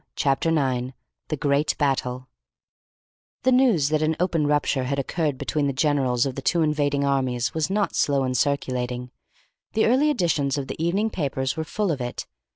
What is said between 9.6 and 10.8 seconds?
The early editions of